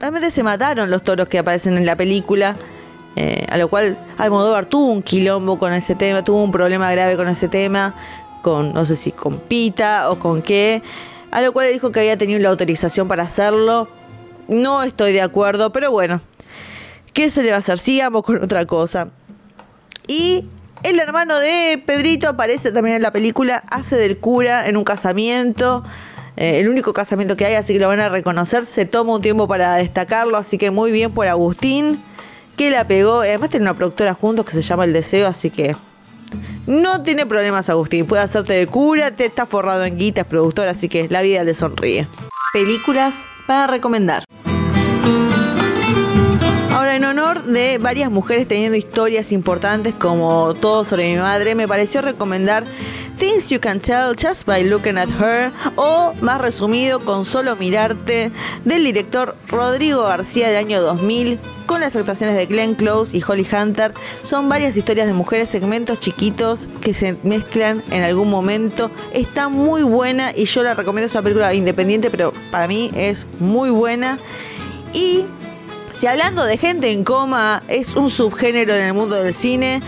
Realmente 0.00 0.30
se 0.30 0.42
mataron 0.42 0.90
los 0.90 1.02
toros 1.02 1.28
que 1.28 1.38
aparecen 1.38 1.76
en 1.76 1.84
la 1.84 1.96
película. 1.96 2.56
Eh, 3.16 3.46
a 3.48 3.56
lo 3.58 3.68
cual 3.68 3.96
Almodóvar 4.18 4.66
tuvo 4.66 4.90
un 4.90 5.02
quilombo 5.02 5.58
con 5.58 5.72
ese 5.72 5.94
tema, 5.94 6.24
tuvo 6.24 6.42
un 6.42 6.50
problema 6.50 6.90
grave 6.90 7.16
con 7.16 7.28
ese 7.28 7.48
tema, 7.48 7.94
con 8.42 8.72
no 8.72 8.84
sé 8.84 8.96
si 8.96 9.12
con 9.12 9.38
Pita 9.38 10.10
o 10.10 10.18
con 10.18 10.42
qué, 10.42 10.82
a 11.30 11.40
lo 11.40 11.52
cual 11.52 11.72
dijo 11.72 11.92
que 11.92 12.00
había 12.00 12.18
tenido 12.18 12.40
la 12.40 12.48
autorización 12.48 13.06
para 13.06 13.22
hacerlo. 13.22 13.88
No 14.48 14.82
estoy 14.82 15.12
de 15.12 15.22
acuerdo, 15.22 15.72
pero 15.72 15.90
bueno, 15.90 16.20
¿qué 17.12 17.30
se 17.30 17.42
le 17.42 17.50
va 17.50 17.56
a 17.56 17.58
hacer? 17.60 17.78
Sigamos 17.78 18.24
con 18.24 18.42
otra 18.42 18.66
cosa. 18.66 19.08
Y 20.06 20.46
el 20.82 20.98
hermano 20.98 21.38
de 21.38 21.82
Pedrito 21.86 22.28
aparece 22.28 22.72
también 22.72 22.96
en 22.96 23.02
la 23.02 23.12
película, 23.12 23.62
hace 23.70 23.96
del 23.96 24.18
cura 24.18 24.66
en 24.66 24.76
un 24.76 24.84
casamiento. 24.84 25.84
Eh, 26.36 26.58
el 26.58 26.68
único 26.68 26.92
casamiento 26.92 27.36
que 27.36 27.46
hay, 27.46 27.54
así 27.54 27.72
que 27.72 27.78
lo 27.78 27.88
van 27.88 28.00
a 28.00 28.08
reconocer. 28.08 28.66
Se 28.66 28.84
toma 28.84 29.14
un 29.14 29.22
tiempo 29.22 29.46
para 29.46 29.76
destacarlo, 29.76 30.36
así 30.36 30.58
que 30.58 30.72
muy 30.72 30.90
bien 30.90 31.12
por 31.12 31.28
Agustín 31.28 32.02
que 32.56 32.70
la 32.70 32.86
pegó. 32.86 33.20
Además 33.20 33.50
tiene 33.50 33.64
una 33.64 33.74
productora 33.74 34.14
juntos 34.14 34.46
que 34.46 34.52
se 34.52 34.62
llama 34.62 34.84
El 34.84 34.92
Deseo, 34.92 35.26
así 35.26 35.50
que 35.50 35.76
no 36.66 37.02
tiene 37.02 37.26
problemas 37.26 37.68
Agustín. 37.68 38.06
Puede 38.06 38.22
hacerte 38.22 38.54
de 38.54 38.66
cura, 38.66 39.10
te 39.10 39.24
está 39.26 39.46
forrado 39.46 39.84
en 39.84 39.98
guita, 39.98 40.22
es 40.22 40.26
productor, 40.26 40.68
así 40.68 40.88
que 40.88 41.08
la 41.08 41.22
vida 41.22 41.44
le 41.44 41.54
sonríe. 41.54 42.08
Películas 42.52 43.14
para 43.46 43.66
recomendar. 43.66 44.23
En 46.94 47.04
honor 47.04 47.42
de 47.42 47.78
varias 47.78 48.08
mujeres 48.08 48.46
teniendo 48.46 48.78
historias 48.78 49.32
importantes 49.32 49.94
como 49.94 50.54
Todo 50.54 50.84
sobre 50.84 51.10
mi 51.10 51.18
madre, 51.18 51.56
me 51.56 51.66
pareció 51.66 52.02
recomendar 52.02 52.62
Things 53.18 53.48
You 53.48 53.58
Can 53.58 53.80
Tell 53.80 54.14
Just 54.14 54.46
by 54.46 54.62
Looking 54.62 54.98
at 54.98 55.08
Her 55.08 55.50
o, 55.74 56.12
más 56.20 56.40
resumido, 56.40 57.00
Con 57.00 57.24
Solo 57.24 57.56
Mirarte, 57.56 58.30
del 58.64 58.84
director 58.84 59.34
Rodrigo 59.48 60.04
García 60.04 60.46
del 60.46 60.56
año 60.56 60.80
2000, 60.82 61.40
con 61.66 61.80
las 61.80 61.96
actuaciones 61.96 62.36
de 62.36 62.46
Glenn 62.46 62.76
Close 62.76 63.16
y 63.16 63.24
Holly 63.26 63.48
Hunter. 63.52 63.92
Son 64.22 64.48
varias 64.48 64.76
historias 64.76 65.08
de 65.08 65.14
mujeres, 65.14 65.48
segmentos 65.48 65.98
chiquitos 65.98 66.68
que 66.80 66.94
se 66.94 67.16
mezclan 67.24 67.82
en 67.90 68.04
algún 68.04 68.30
momento. 68.30 68.92
Está 69.12 69.48
muy 69.48 69.82
buena 69.82 70.30
y 70.32 70.44
yo 70.44 70.62
la 70.62 70.74
recomiendo, 70.74 71.06
es 71.06 71.14
una 71.16 71.22
película 71.22 71.52
independiente, 71.54 72.08
pero 72.08 72.32
para 72.52 72.68
mí 72.68 72.92
es 72.94 73.26
muy 73.40 73.70
buena. 73.70 74.16
Y 74.92 75.24
si 75.96 76.06
hablando 76.06 76.44
de 76.44 76.58
gente 76.58 76.90
en 76.90 77.04
coma 77.04 77.62
es 77.68 77.94
un 77.94 78.10
subgénero 78.10 78.74
en 78.74 78.82
el 78.84 78.94
mundo 78.94 79.16
del 79.16 79.34
cine, 79.34 79.80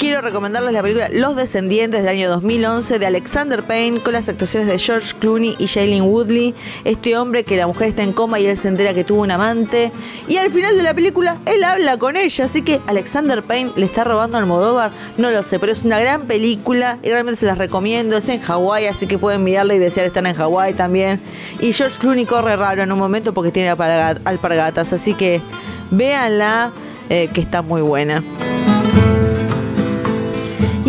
quiero 0.00 0.22
recomendarles 0.22 0.72
la 0.72 0.80
película 0.80 1.10
Los 1.12 1.36
Descendientes 1.36 2.00
del 2.00 2.08
año 2.08 2.30
2011 2.30 2.98
de 2.98 3.06
Alexander 3.06 3.62
Payne 3.62 4.00
con 4.00 4.14
las 4.14 4.30
actuaciones 4.30 4.66
de 4.66 4.78
George 4.78 5.14
Clooney 5.20 5.56
y 5.58 5.66
Shailene 5.66 6.00
Woodley. 6.00 6.54
Este 6.84 7.18
hombre 7.18 7.44
que 7.44 7.54
la 7.58 7.66
mujer 7.66 7.88
está 7.88 8.02
en 8.02 8.14
coma 8.14 8.40
y 8.40 8.46
él 8.46 8.56
se 8.56 8.68
entera 8.68 8.94
que 8.94 9.04
tuvo 9.04 9.20
un 9.20 9.30
amante. 9.30 9.92
Y 10.26 10.38
al 10.38 10.50
final 10.50 10.74
de 10.74 10.82
la 10.82 10.94
película 10.94 11.36
él 11.44 11.62
habla 11.64 11.98
con 11.98 12.16
ella. 12.16 12.46
Así 12.46 12.62
que 12.62 12.80
Alexander 12.86 13.42
Payne 13.42 13.72
le 13.76 13.84
está 13.84 14.02
robando 14.02 14.38
al 14.38 14.44
Almodóvar. 14.44 14.90
No 15.18 15.30
lo 15.30 15.42
sé, 15.42 15.58
pero 15.58 15.72
es 15.72 15.84
una 15.84 16.00
gran 16.00 16.22
película 16.22 16.98
y 17.02 17.10
realmente 17.10 17.38
se 17.38 17.44
las 17.44 17.58
recomiendo. 17.58 18.16
Es 18.16 18.30
en 18.30 18.40
Hawái, 18.40 18.86
así 18.86 19.06
que 19.06 19.18
pueden 19.18 19.44
mirarla 19.44 19.74
y 19.74 19.78
desear 19.78 20.06
estar 20.06 20.26
en 20.26 20.34
Hawái 20.34 20.72
también. 20.72 21.20
Y 21.60 21.74
George 21.74 21.98
Clooney 21.98 22.24
corre 22.24 22.56
raro 22.56 22.82
en 22.82 22.90
un 22.90 22.98
momento 22.98 23.34
porque 23.34 23.50
tiene 23.50 23.68
alpargatas. 23.68 24.94
Así 24.94 25.12
que 25.12 25.42
véanla, 25.90 26.72
eh, 27.10 27.28
que 27.34 27.42
está 27.42 27.60
muy 27.60 27.82
buena. 27.82 28.24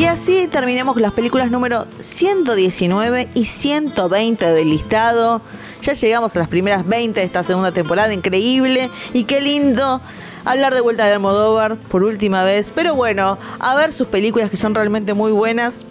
Y 0.01 0.05
así 0.05 0.47
terminemos 0.47 0.99
las 0.99 1.13
películas 1.13 1.51
número 1.51 1.85
119 1.99 3.29
y 3.35 3.45
120 3.45 4.51
del 4.51 4.69
listado. 4.71 5.43
Ya 5.83 5.93
llegamos 5.93 6.35
a 6.35 6.39
las 6.39 6.47
primeras 6.47 6.87
20 6.87 7.19
de 7.19 7.23
esta 7.23 7.43
segunda 7.43 7.71
temporada, 7.71 8.11
increíble. 8.11 8.89
Y 9.13 9.25
qué 9.25 9.41
lindo 9.41 10.01
hablar 10.43 10.73
de 10.73 10.81
vuelta 10.81 11.05
de 11.05 11.13
Almodóvar 11.13 11.75
por 11.75 12.03
última 12.03 12.43
vez. 12.43 12.71
Pero 12.73 12.95
bueno, 12.95 13.37
a 13.59 13.75
ver 13.75 13.91
sus 13.93 14.07
películas 14.07 14.49
que 14.49 14.57
son 14.57 14.73
realmente 14.73 15.13
muy 15.13 15.31
buenas. 15.31 15.85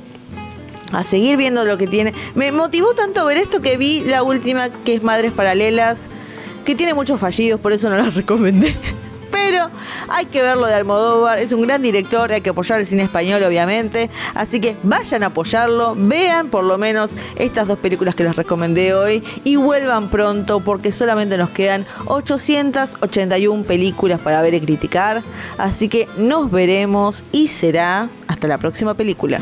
A 0.90 1.05
seguir 1.05 1.37
viendo 1.37 1.64
lo 1.64 1.79
que 1.79 1.87
tiene. 1.87 2.12
Me 2.35 2.50
motivó 2.50 2.95
tanto 2.95 3.25
ver 3.26 3.37
esto 3.37 3.61
que 3.61 3.76
vi 3.76 4.00
la 4.00 4.25
última 4.25 4.71
que 4.71 4.97
es 4.97 5.05
Madres 5.05 5.31
Paralelas. 5.31 6.09
Que 6.64 6.75
tiene 6.75 6.95
muchos 6.95 7.21
fallidos, 7.21 7.61
por 7.61 7.73
eso 7.73 7.88
no 7.88 7.97
la 7.97 8.11
recomendé 8.11 8.75
hay 10.09 10.27
que 10.27 10.43
verlo 10.43 10.67
de 10.67 10.75
Almodóvar, 10.75 11.39
es 11.39 11.53
un 11.53 11.62
gran 11.62 11.83
director, 11.83 12.33
hay 12.33 12.41
que 12.41 12.50
apoyar 12.50 12.81
el 12.81 12.87
cine 12.87 13.03
español 13.03 13.43
obviamente, 13.43 14.11
así 14.35 14.61
que 14.61 14.77
vayan 14.83 15.23
a 15.23 15.27
apoyarlo, 15.27 15.95
vean 15.97 16.49
por 16.49 16.65
lo 16.65 16.79
menos 16.79 17.12
estas 17.37 17.67
dos 17.67 17.79
películas 17.79 18.15
que 18.15 18.25
les 18.25 18.37
recomendé 18.37 18.95
hoy 18.95 19.23
y 19.45 19.57
vuelvan 19.57 20.11
pronto 20.11 20.61
porque 20.61 20.93
solamente 20.93 21.37
nos 21.37 21.50
quedan 21.50 21.87
881 22.07 23.65
películas 23.65 24.21
para 24.21 24.43
ver 24.43 24.55
y 24.55 24.61
criticar, 24.61 25.23
así 25.59 25.89
que 25.89 26.09
nos 26.17 26.50
veremos 26.50 27.25
y 27.33 27.49
será 27.49 28.09
hasta 28.27 28.49
la 28.49 28.59
próxima 28.59 28.95
película. 28.95 29.41